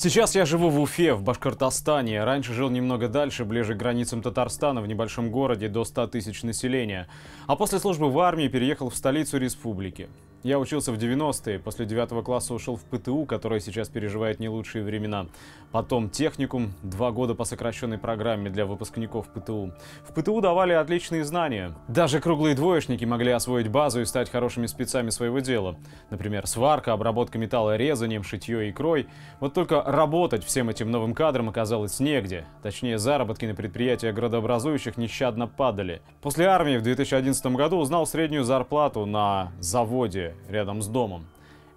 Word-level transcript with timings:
Сейчас 0.00 0.36
я 0.36 0.46
живу 0.46 0.70
в 0.70 0.80
Уфе, 0.80 1.14
в 1.14 1.24
Башкортостане. 1.24 2.22
Раньше 2.22 2.54
жил 2.54 2.70
немного 2.70 3.08
дальше, 3.08 3.44
ближе 3.44 3.74
к 3.74 3.78
границам 3.78 4.22
Татарстана, 4.22 4.80
в 4.80 4.86
небольшом 4.86 5.32
городе 5.32 5.68
до 5.68 5.84
100 5.84 6.06
тысяч 6.06 6.44
населения. 6.44 7.08
А 7.48 7.56
после 7.56 7.80
службы 7.80 8.08
в 8.08 8.16
армии 8.20 8.46
переехал 8.46 8.90
в 8.90 8.94
столицу 8.94 9.38
республики. 9.38 10.08
Я 10.44 10.60
учился 10.60 10.92
в 10.92 10.96
90-е, 10.96 11.58
после 11.58 11.84
9 11.84 12.24
класса 12.24 12.54
ушел 12.54 12.76
в 12.76 12.82
ПТУ, 12.84 13.24
которая 13.24 13.58
сейчас 13.58 13.88
переживает 13.88 14.38
не 14.38 14.48
лучшие 14.48 14.84
времена. 14.84 15.26
Потом 15.72 16.08
техникум, 16.08 16.74
два 16.84 17.10
года 17.10 17.34
по 17.34 17.44
сокращенной 17.44 17.98
программе 17.98 18.48
для 18.48 18.64
выпускников 18.64 19.26
ПТУ. 19.28 19.72
В 20.08 20.14
ПТУ 20.14 20.40
давали 20.40 20.74
отличные 20.74 21.24
знания. 21.24 21.74
Даже 21.88 22.20
круглые 22.20 22.54
двоечники 22.54 23.04
могли 23.04 23.32
освоить 23.32 23.68
базу 23.68 24.00
и 24.00 24.04
стать 24.04 24.30
хорошими 24.30 24.66
спецами 24.66 25.10
своего 25.10 25.40
дела. 25.40 25.76
Например, 26.10 26.46
сварка, 26.46 26.92
обработка 26.92 27.36
металла 27.36 27.76
резанием, 27.76 28.22
шитье 28.22 28.68
и 28.68 28.72
крой. 28.72 29.08
Вот 29.40 29.54
только 29.54 29.82
работать 29.82 30.44
всем 30.44 30.70
этим 30.70 30.92
новым 30.92 31.14
кадрам 31.14 31.48
оказалось 31.48 31.98
негде. 31.98 32.46
Точнее, 32.62 32.98
заработки 32.98 33.44
на 33.44 33.56
предприятиях 33.56 34.14
градообразующих 34.14 34.96
нещадно 34.96 35.48
падали. 35.48 36.00
После 36.22 36.46
армии 36.46 36.76
в 36.76 36.82
2011 36.82 37.44
году 37.56 37.78
узнал 37.78 38.06
среднюю 38.06 38.44
зарплату 38.44 39.04
на 39.04 39.50
заводе 39.58 40.27
рядом 40.48 40.82
с 40.82 40.88
домом. 40.88 41.26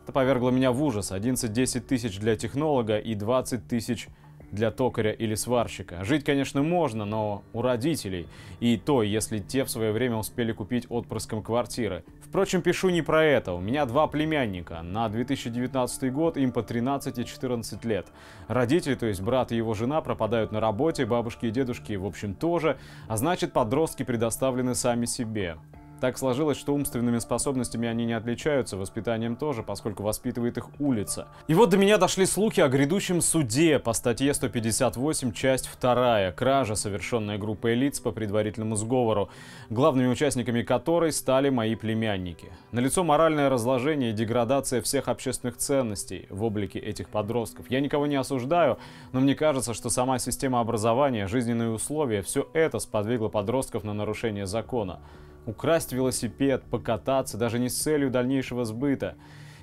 Это 0.03 0.11
повергло 0.11 0.49
меня 0.49 0.71
в 0.71 0.83
ужас. 0.83 1.11
11-10 1.11 1.81
тысяч 1.81 2.19
для 2.19 2.35
технолога 2.35 2.97
и 2.97 3.15
20 3.15 3.67
тысяч 3.67 4.07
для 4.51 4.69
токаря 4.69 5.11
или 5.11 5.35
сварщика. 5.35 6.03
Жить, 6.03 6.23
конечно, 6.23 6.61
можно, 6.61 7.05
но 7.05 7.43
у 7.53 7.61
родителей. 7.61 8.27
И 8.59 8.77
то, 8.77 9.01
если 9.03 9.39
те 9.39 9.63
в 9.63 9.69
свое 9.69 9.91
время 9.91 10.17
успели 10.17 10.51
купить 10.51 10.85
отпрыском 10.89 11.41
квартиры. 11.41 12.03
Впрочем, 12.21 12.61
пишу 12.61 12.89
не 12.89 13.01
про 13.01 13.23
это. 13.23 13.53
У 13.53 13.61
меня 13.61 13.85
два 13.85 14.07
племянника. 14.07 14.81
На 14.81 15.09
2019 15.09 16.13
год 16.13 16.37
им 16.37 16.51
по 16.51 16.63
13 16.63 17.17
и 17.19 17.25
14 17.25 17.85
лет. 17.85 18.07
Родители, 18.47 18.95
то 18.95 19.05
есть 19.05 19.21
брат 19.21 19.51
и 19.51 19.55
его 19.55 19.73
жена, 19.73 20.01
пропадают 20.01 20.51
на 20.51 20.59
работе, 20.59 21.05
бабушки 21.05 21.47
и 21.47 21.51
дедушки, 21.51 21.93
в 21.93 22.05
общем, 22.05 22.35
тоже. 22.35 22.77
А 23.07 23.17
значит, 23.17 23.53
подростки 23.53 24.03
предоставлены 24.03 24.75
сами 24.75 25.05
себе. 25.05 25.57
Так 26.01 26.17
сложилось, 26.17 26.57
что 26.57 26.73
умственными 26.73 27.19
способностями 27.19 27.87
они 27.87 28.05
не 28.05 28.13
отличаются, 28.13 28.75
воспитанием 28.75 29.35
тоже, 29.35 29.61
поскольку 29.61 30.01
воспитывает 30.01 30.57
их 30.57 30.67
улица. 30.79 31.27
И 31.47 31.53
вот 31.53 31.69
до 31.69 31.77
меня 31.77 31.99
дошли 31.99 32.25
слухи 32.25 32.59
о 32.59 32.69
грядущем 32.69 33.21
суде 33.21 33.77
по 33.77 33.93
статье 33.93 34.33
158, 34.33 35.31
часть 35.31 35.69
2, 35.79 36.31
кража, 36.31 36.73
совершенная 36.73 37.37
группой 37.37 37.75
лиц 37.75 37.99
по 37.99 38.09
предварительному 38.11 38.75
сговору, 38.77 39.29
главными 39.69 40.07
участниками 40.07 40.63
которой 40.63 41.11
стали 41.11 41.49
мои 41.49 41.75
племянники. 41.75 42.51
Налицо 42.71 43.03
моральное 43.03 43.47
разложение 43.47 44.09
и 44.09 44.13
деградация 44.13 44.81
всех 44.81 45.07
общественных 45.07 45.57
ценностей 45.57 46.25
в 46.31 46.43
облике 46.43 46.79
этих 46.79 47.09
подростков. 47.09 47.69
Я 47.69 47.79
никого 47.79 48.07
не 48.07 48.15
осуждаю, 48.15 48.79
но 49.11 49.19
мне 49.19 49.35
кажется, 49.35 49.75
что 49.75 49.91
сама 49.91 50.17
система 50.17 50.61
образования, 50.61 51.27
жизненные 51.27 51.69
условия, 51.69 52.23
все 52.23 52.49
это 52.53 52.79
сподвигло 52.79 53.27
подростков 53.27 53.83
на 53.83 53.93
нарушение 53.93 54.47
закона 54.47 54.99
украсть 55.45 55.93
велосипед, 55.93 56.63
покататься, 56.69 57.37
даже 57.37 57.59
не 57.59 57.69
с 57.69 57.77
целью 57.77 58.09
дальнейшего 58.09 58.65
сбыта. 58.65 59.15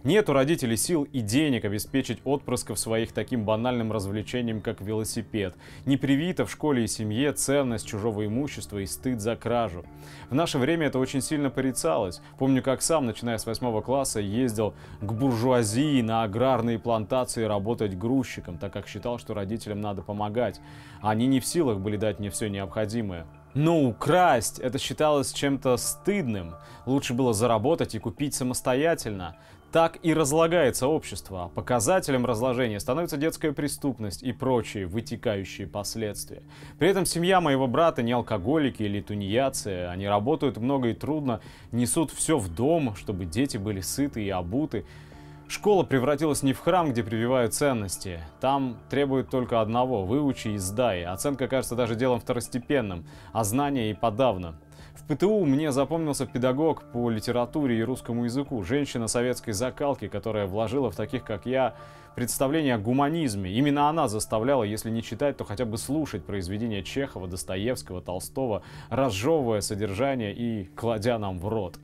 Нет 0.05 0.31
у 0.31 0.33
родителей 0.33 0.77
сил 0.77 1.03
и 1.13 1.21
денег 1.21 1.65
обеспечить 1.65 2.21
отпрысков 2.25 2.79
своих 2.79 3.13
таким 3.13 3.45
банальным 3.45 3.91
развлечением, 3.91 4.61
как 4.61 4.81
велосипед. 4.81 5.57
Не 5.87 5.97
привита 5.97 6.47
в 6.47 6.53
школе 6.53 6.85
и 6.85 6.87
семье 6.87 7.33
ценность 7.33 7.87
чужого 7.87 8.25
имущества 8.25 8.79
и 8.79 8.87
стыд 8.87 9.21
за 9.21 9.35
кражу. 9.35 9.85
В 10.31 10.35
наше 10.35 10.59
время 10.59 10.87
это 10.87 11.01
очень 11.01 11.21
сильно 11.21 11.51
порицалось. 11.51 12.21
Помню, 12.39 12.63
как 12.63 12.81
сам, 12.81 13.07
начиная 13.07 13.39
с 13.39 13.47
восьмого 13.47 13.81
класса, 13.81 14.21
ездил 14.21 14.73
к 15.01 15.13
буржуазии 15.13 16.01
на 16.01 16.23
аграрные 16.23 16.79
плантации 16.79 17.43
работать 17.43 17.99
грузчиком, 17.99 18.57
так 18.57 18.73
как 18.73 18.87
считал, 18.87 19.19
что 19.19 19.35
родителям 19.35 19.81
надо 19.81 20.03
помогать. 20.03 20.61
Они 21.01 21.27
не 21.27 21.41
в 21.41 21.45
силах 21.45 21.81
были 21.81 21.97
дать 21.97 22.21
мне 22.21 22.31
все 22.31 22.49
необходимое. 22.49 23.27
Но 23.55 23.83
украсть 23.83 24.59
это 24.59 24.79
считалось 24.79 25.33
чем-то 25.33 25.77
стыдным. 25.77 26.55
Лучше 26.87 27.15
было 27.15 27.33
заработать 27.33 27.95
и 27.95 27.99
купить 27.99 28.35
самостоятельно. 28.35 29.37
Так 29.73 29.99
и 30.03 30.15
разлагается 30.15 30.89
общество. 30.89 31.51
Показателем 31.55 32.25
разложения 32.25 32.81
становится 32.81 33.19
детская 33.19 33.53
преступность 33.53 34.23
и 34.23 34.33
прочие 34.33 34.87
вытекающие 34.87 35.67
последствия. 35.67 36.43
При 36.79 36.89
этом 36.89 37.05
семья 37.05 37.43
моего 37.43 37.67
брата 37.67 38.03
не 38.03 38.13
алкоголики 38.13 38.83
или 38.83 39.03
тунеядцы. 39.03 39.87
Они 39.91 40.09
работают 40.09 40.57
много 40.57 40.89
и 40.89 40.95
трудно, 40.95 41.41
несут 41.71 42.13
все 42.13 42.39
в 42.39 42.49
дом, 42.49 42.97
чтобы 42.97 43.27
дети 43.27 43.59
были 43.59 43.83
сыты 43.83 44.25
и 44.25 44.31
обуты. 44.31 44.87
Школа 45.49 45.83
превратилась 45.83 46.43
не 46.43 46.53
в 46.53 46.61
храм, 46.61 46.91
где 46.91 47.03
прививают 47.03 47.55
ценности. 47.55 48.21
Там 48.39 48.77
требуют 48.91 49.31
только 49.31 49.63
одного– 49.63 50.05
выучи 50.07 50.49
и 50.49 50.59
сдай. 50.59 51.05
Оценка 51.07 51.49
кажется 51.49 51.75
даже 51.75 51.95
делом 51.95 52.21
второстепенным, 52.21 53.07
а 53.33 53.45
знания 53.45 53.91
и 53.91 53.95
подавно. 53.95 54.57
В 54.95 55.05
ПТУ 55.07 55.47
мне 55.47 55.73
запомнился 55.73 56.27
педагог 56.27 56.83
по 56.93 57.09
литературе 57.09 57.79
и 57.79 57.83
русскому 57.83 58.25
языку, 58.25 58.63
женщина 58.63 59.09
советской 59.09 59.53
закалки, 59.53 60.07
которая 60.07 60.47
вложила 60.47 60.91
в 60.91 60.97
таких, 60.97 61.25
как 61.25 61.47
я, 61.47 61.75
представление 62.15 62.75
о 62.75 62.79
гуманизме. 62.79 63.51
Именно 63.51 63.89
она 63.89 64.07
заставляла, 64.07 64.65
если 64.65 64.91
не 64.91 65.03
читать, 65.03 65.39
то 65.39 65.45
хотя 65.45 65.65
бы 65.65 65.79
слушать 65.79 66.27
произведения 66.27 66.83
Чехова, 66.83 67.27
Достоевского, 67.27 68.03
Толстого, 68.03 68.63
разжевывая 68.91 69.63
содержание 69.63 70.35
и 70.35 70.65
кладя 70.77 71.19
нам 71.19 71.39
в 71.39 71.49
рот. 71.49 71.79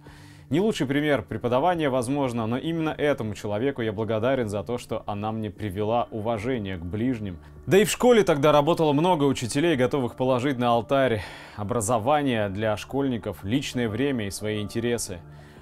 Не 0.50 0.60
лучший 0.60 0.86
пример 0.86 1.22
преподавания, 1.22 1.88
возможно, 1.88 2.46
но 2.46 2.58
именно 2.58 2.90
этому 2.90 3.34
человеку 3.34 3.80
я 3.80 3.92
благодарен 3.92 4.48
за 4.50 4.62
то, 4.62 4.76
что 4.76 5.02
она 5.06 5.32
мне 5.32 5.50
привела 5.50 6.06
уважение 6.10 6.76
к 6.76 6.84
ближним. 6.84 7.38
Да 7.66 7.78
и 7.78 7.84
в 7.84 7.90
школе 7.90 8.24
тогда 8.24 8.52
работало 8.52 8.92
много 8.92 9.24
учителей, 9.24 9.74
готовых 9.74 10.16
положить 10.16 10.58
на 10.58 10.68
алтарь 10.68 11.22
образование 11.56 12.50
для 12.50 12.76
школьников, 12.76 13.42
личное 13.42 13.88
время 13.88 14.26
и 14.26 14.30
свои 14.30 14.60
интересы. 14.60 15.20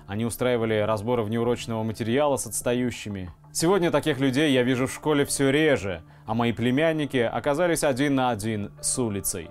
Они 0.09 0.25
устраивали 0.25 0.81
разборы 0.81 1.23
внеурочного 1.23 1.85
материала 1.85 2.37
с 2.37 2.47
отстающими. 2.47 3.31
Сегодня 3.53 3.93
таких 3.93 4.19
людей 4.19 4.53
я 4.53 4.65
вижу 4.65 4.89
в 4.89 4.93
школе 4.93 5.25
все 5.25 5.51
реже, 5.51 6.03
а 6.27 6.35
мои 6.35 6.53
племянники 6.53 7.19
оказались 7.19 7.85
один 7.85 8.17
на 8.17 8.31
один 8.31 8.73
с 8.81 8.99
улицей. 8.99 9.51